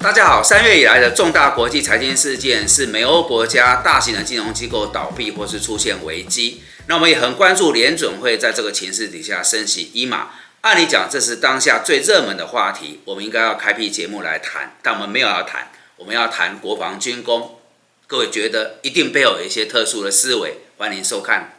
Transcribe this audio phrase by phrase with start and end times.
[0.00, 6.62] 大家好，三月以来的重大国际财经事件是美欧国家大型的金融机构倒闭或是出现危机。
[6.88, 10.30] 那我们也很关注联准会在这个情势底下升息一码。
[10.60, 17.58] 按理讲，这是当下最热门的话题，我们应该要开辟节目来谈，但我们没有要谈，我们要谈国防军工。
[18.06, 21.54] 各位觉得一定背后有一些特殊的思维，欢迎收看。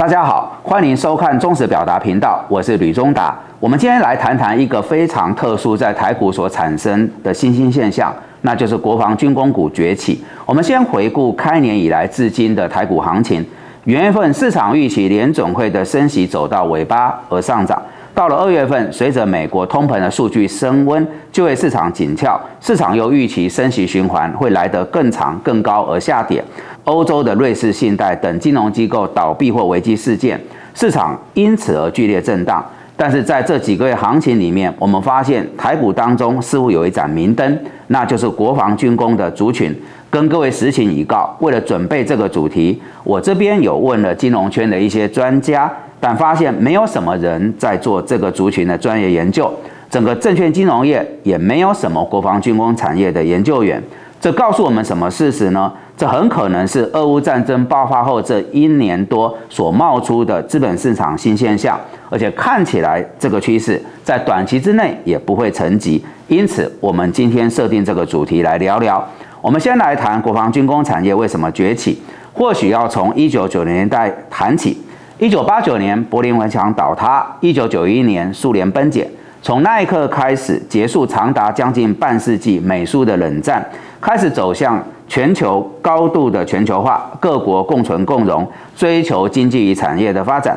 [0.00, 3.38] 大家好，欢迎收看忠实表达频道，我是吕中达。
[3.60, 10.24] 我们今天来谈谈一个非常特殊在台股所产生的新兴现象，那就是国防军工股崛起。
[10.46, 13.44] 我们先回顾开年以来至今的台股行情，
[13.84, 17.78] 元月份市场预期联总会的升息走到尾巴而上涨。
[18.20, 26.44] 到了二月份，随着美国通膨的数据升温，就业市场紧俏，市场又预期升息循环会来得更长、更高而下跌。
[26.84, 30.38] 欧洲的瑞士信贷等金融机构倒闭或危机事件，
[30.74, 32.62] 市场因此而剧烈震荡。
[32.94, 39.74] 但是在这几个月行情里面，我们发现台股当中似乎有一盏明灯，那就是国防军工的族群。
[40.10, 45.72] 跟各位实情一告，为了准备这个主题，我这边有问了金融圈的一些专家。
[46.02, 49.52] 但发现没有什么人在做这个族群的专业研究，
[49.90, 53.82] 整个证券金融业也没有什么国防军工产业的研究员。
[54.18, 55.70] 这告诉我们什么事实呢？
[55.98, 66.00] 这很可能是俄乌战争爆发后这一年多所冒出的资本市场新现象，而且看起来这个趋势在短期之内也不会沉寂。
[66.28, 69.06] 因此，我们今天设定这个主题来聊聊。
[69.42, 71.98] 我们先来谈国防军工产业为什么崛起，
[72.34, 74.76] 或许要从一九九零年代谈起。
[75.18, 79.08] 一九八九年，柏林围墙倒塌；一九九一年，苏联崩解。
[79.40, 83.66] 从那一刻开始，结束长达将近半世纪美苏的冷战，
[83.98, 88.46] 开始走向全球高度的全球化，各国共存共荣，
[88.76, 90.54] 追求经济与产业的发展。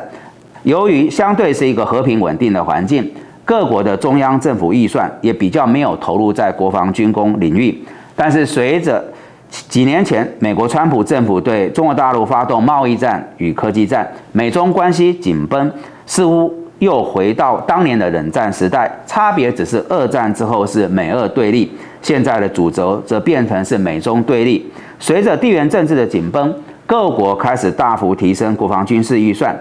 [0.64, 3.10] 由于相对是一个和平稳定的环境，
[3.46, 7.82] 各国的中央政府预算也比较没有投入在国防军工领域。
[8.16, 9.04] 但是随着
[9.50, 15.70] 几年前，美国川普政府对中国大陆发动贸易战与科技战，美中关系紧绷，
[16.06, 18.90] 似乎又回到当年的冷战时代。
[19.06, 21.70] 差别只是二战之后是美俄对立，
[22.02, 24.68] 现在的主轴则变成是美中对立。
[24.98, 26.54] 随着地缘政治的紧绷，
[26.86, 29.56] 各国开始大幅提升国防军事预算。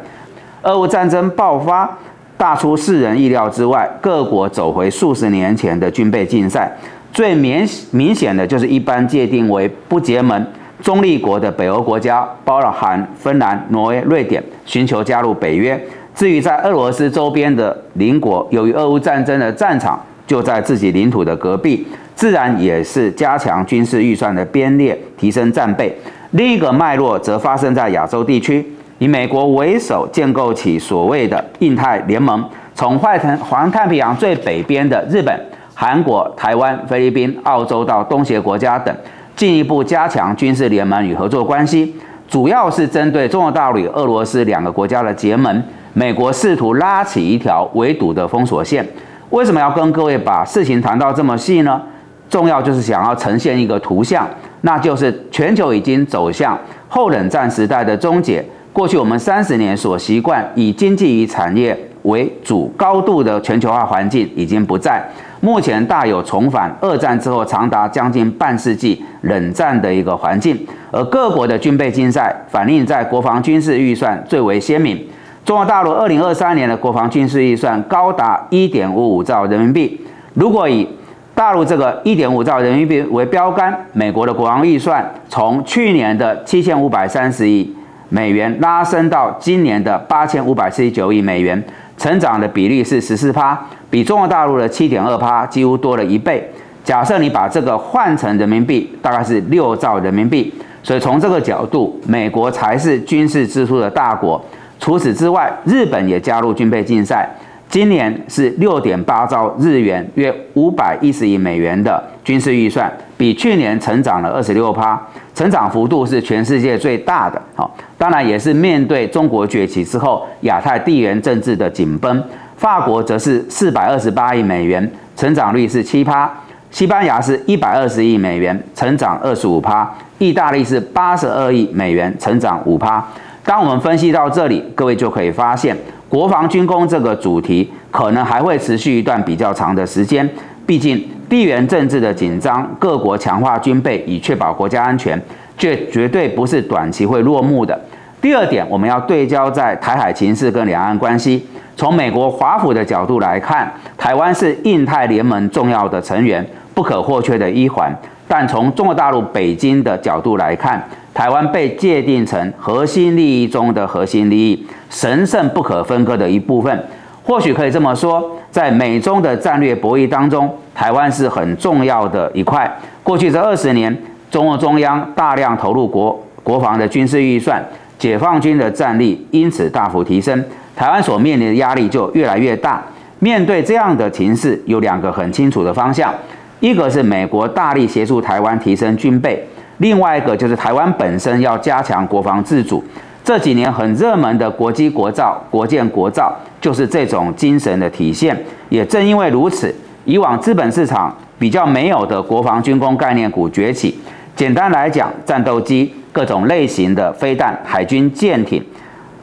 [0.63, 1.89] 俄乌战争爆发，
[2.37, 6.71] 大出世人意料之外，各国走回数十年前的军备竞赛。
[7.13, 10.43] 最明明显的就是一般界定为不结盟
[10.81, 15.79] 中立国的北欧国家，包含芬兰、挪威、瑞典，寻求加入北约。
[16.15, 21.85] 至于在俄罗斯周边的邻国，由于俄乌战争的战场就在自己领土的隔壁，
[22.15, 25.95] 自然也是加强军事预算的编列，提升战备。
[26.31, 28.65] 另一个脉络则发生在亚洲地区，
[28.97, 32.43] 以美国为首建构起所谓的印太联盟，
[32.73, 35.39] 从外太环太平洋最北边的日本。
[35.73, 38.95] 韩国、台湾、菲律宾、澳洲到东协国家等，
[39.35, 41.95] 进一步加强军事联盟与合作关系，
[42.27, 45.63] 主要是针对中国大陆与俄罗斯两个国家的结盟。
[45.93, 48.87] 美国试图拉起一条围堵的封锁线。
[49.29, 51.81] 为什么要跟各位把事情谈到这么细呢？
[52.29, 54.27] 重要就是想要呈现一个图像，
[54.61, 56.57] 那就是全球已经走向
[56.87, 58.43] 后冷战时代的终结。
[58.71, 65.03] 过去我们三十年所习惯以经济与产业为主高度的全球化环境已经不在。
[65.43, 70.57] 目前大有重返二战之后长达将近半世纪冷战的一个环境，
[70.89, 74.97] 而各国的军备竞赛反映在国防军事预算最为鲜明。
[75.43, 79.99] 中国大陆二零二三年的国防军事预算高达一点五五兆人民币。
[80.33, 80.87] 如果以
[81.35, 87.69] 大陆这个一点五兆人民币为标杆，美国的国防预算从去年的七千五百三十亿
[88.07, 91.61] 美元拉升到今年的八千五百四十九亿美元。
[91.97, 93.59] 成长的比例是十四趴，
[93.89, 96.49] 比中国大陆的七点二趴几乎多了一倍。
[96.83, 100.53] 假设你把这个换成人民币，大概是六兆人民币。
[100.81, 104.43] 所以从这个角度，美国才是军事支出的大国。
[104.79, 107.29] 除此之外，日本也加入军备竞赛。
[107.73, 112.87] 今年是六点八兆日元，约五百一十亿美元的军事预算，
[113.17, 115.01] 比去年成长了二十六趴，
[115.33, 117.41] 成长幅度是全世界最大的。
[117.55, 122.23] 好，当然也是面对中国崛起之后亚太地缘政治的紧绷。
[122.57, 126.29] 法国则是四百二十八亿美元，成长率是七趴；
[126.69, 129.83] 西班牙是一百二十亿美元，成长二十五趴；
[130.19, 133.03] 意大利是八十二亿美元，成长五趴。
[133.43, 135.75] 当我们分析到这里，各位就可以发现。
[136.13, 140.29] 国防军工这个主题可能还会持续一段比较长的时间，
[140.63, 145.19] 毕竟地缘政治的紧张，各国强化军备以确保国家安全，
[145.57, 147.75] 这绝对不是短期会落幕的。
[148.21, 151.43] 第二点，我们要对焦在台海情势跟两岸关系。
[151.75, 156.45] 从美国华府的角度来看，台湾是印太联盟重要的成员，
[156.75, 157.91] 不可或缺的一环。
[158.27, 160.79] 但从中国大陆北京的角度来看，
[161.13, 166.83] 台湾被界定成核心利益中的核心利益，神圣不可分割的一部分。
[167.23, 172.69] 或许可以这么说，在美中的战略博弈当中，台湾是很重要的一块。
[173.01, 173.95] 过去这二十年，
[174.29, 177.63] 中共中央大量投入国国防的军事预算，
[177.97, 180.43] 解放军的战力因此大幅提升，
[180.75, 182.83] 台湾所面临的压力就越来越大。
[183.19, 186.13] 面对这样的情势，有两个很清楚的方向：
[186.59, 189.41] 一个是美国大力协助台湾提升军备，
[189.83, 192.81] 另外一个就是台湾本身要加强国防自主。
[193.21, 198.33] 这几年很热门的国机国造、国建国造，就是这种精神的体现。
[198.69, 199.75] 也正因为如此，
[200.05, 203.99] 以往资本市场比较没有的国防军工概念股崛起。
[204.37, 208.63] 简单来讲，战斗机、各种类型的飞弹、海军舰艇、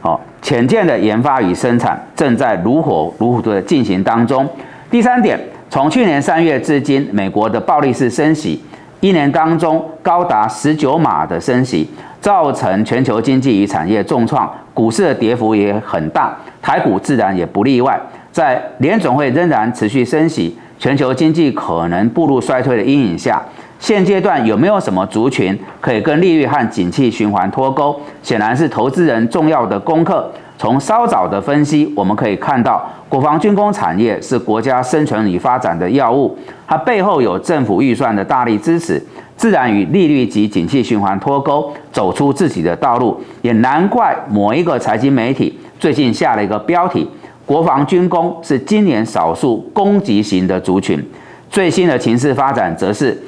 [0.02, 4.46] 哦潜舰的研发与生产，正在如火如荼的进行当中。
[4.90, 5.40] 第三点，
[5.70, 8.62] 从去年三月至今，美国的暴力式升息，
[9.00, 11.88] 一年当中高达十九码的升息。
[12.20, 17.98] 造成全球经济与产业重创，股市的跌幅也很大，台股自然也不例外。
[18.30, 23.42] 在联总会仍然持续升息，全球经济可能步入衰退的阴影下，
[23.78, 27.98] 现阶段有没有什么族群可以跟利率和景气循环脱钩？
[28.22, 30.30] 显然是投资人重要的功课。
[30.60, 36.36] 从稍早的分析，我们可以看到，国防军工产业是国家生存与发展的要务，
[36.66, 39.02] 它背后有政府预算的大力支持。
[39.38, 47.08] 自然与利率及景气循环脱钩，走出自己的道路，也难怪某一个财经媒体最近下了一个标题：
[47.46, 51.02] 国防军工是今年少数攻击型的族群。
[51.48, 53.18] 最新的情势发展则是，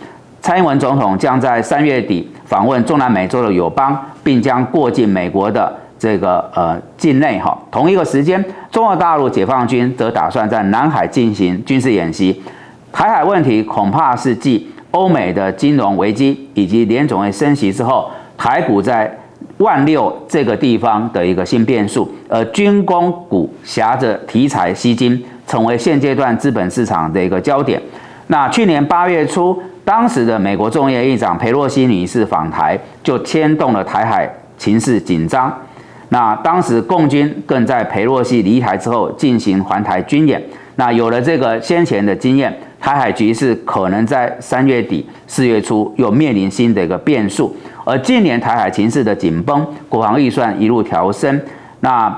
[0.43, 7.56] 蔡英文总统将在三月底访问中南美洲的友邦，并将过境美国的这个呃境内哈。
[7.70, 12.43] 同一个时间，中国大陆解放军则打算在南海进行军事演习。
[12.90, 19.16] 台海问题恐怕是继欧美的金融危机以及联总会升息之后，台股在
[19.58, 27.81] 万六这个地方的一个新变数，而军工股挟着题材吸金，成为现阶段资本市场的一个焦点。
[28.26, 34.28] 那去年八月初，当时的美国众议院议长佩洛西女士访台，就牵动了台海
[34.58, 35.52] 情势紧张。
[36.12, 40.41] 那当时共军更在佩洛西离台之后进行环台军演。
[40.76, 42.55] 那有了这个先前的经验。
[42.82, 47.55] 台海局势可能在三月底、四月初又面临新的一个变数，
[47.85, 51.41] 而近年台海情势的紧绷，国防预算一路调升。
[51.79, 52.12] 那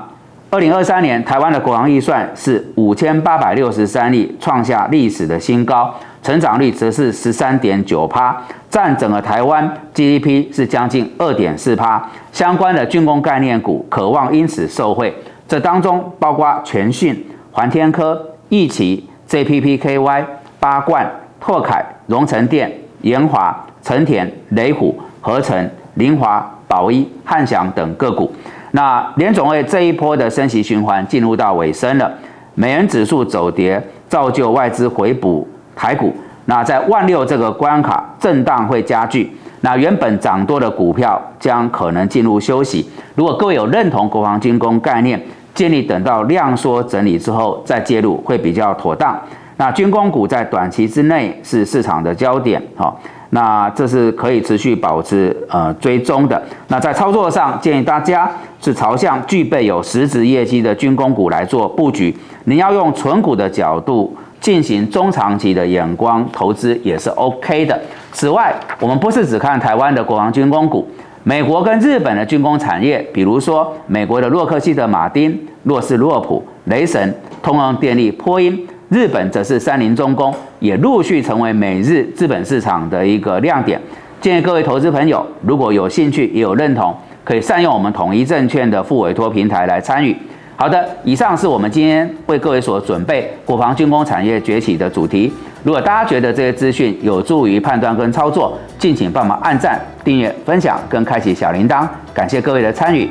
[0.49, 5.93] 二零二三年台湾的国防预算是五千八百六十三亿，创下历史的新高，
[6.25, 8.35] 成长率则是十三点九趴，
[8.67, 12.03] 占整个台湾 GDP 是将近二点四趴。
[12.31, 15.15] 相关的军工概念股渴望因此受惠，
[15.47, 18.19] 这当中包括全讯、环天科、
[18.49, 20.25] 易奇、JPPKY。
[20.57, 21.07] 八冠、
[21.39, 22.71] 拓凯、荣成电、
[23.01, 28.33] 延华、成田、雷虎、合成、林华、宝一、汉翔等个股。
[28.71, 32.11] 那联总会这一波的升息循环进入到尾声了，
[32.55, 33.79] 美元指数走跌，
[34.09, 36.13] 造就外资回补台股。
[36.45, 39.35] 那在万六这个关卡，震荡会加剧。
[39.61, 42.87] 那原本涨多的股票将可能进入休息。
[43.15, 45.19] 如果各位有认同国防军工概念，
[45.55, 49.19] 建议等到量缩整理之后再介入，会比较妥当。
[49.57, 52.99] 那军工股在短期之内是市场的焦点，好，
[53.31, 56.39] 那这是可以持续保持呃追踪的。
[56.67, 58.29] 那在操作上，建议大家
[58.61, 62.15] 是朝向具备有实质业绩的军工股来做布局。
[62.43, 67.81] 你要用纯股的角度进行中长期的眼光投资也是 OK 的。
[68.11, 70.87] 此外，我们不是只看台湾的国防军工股，
[71.23, 77.11] 美国跟日本的军工产业，比如说美国的洛克希德马丁、洛斯洛普、雷神、
[77.41, 78.67] 通用电力、波音。
[78.89, 83.81] 日本则是三菱重工，也陆续成为美日资本市场的一个亮点。
[84.21, 90.15] 建议各位投资朋友，如果有兴趣也有认同，可以善用我们统一证券的副委托平台来参与。
[90.57, 95.31] 好的，以上是我们今天为各位所准备国防军工产业崛起的主题。
[95.63, 101.85] 如果大家觉得这些资讯有助于判断跟操作，敬请帮忙按赞、订阅、分享跟开启小铃铛。
[102.13, 103.09] 感谢各位的参与。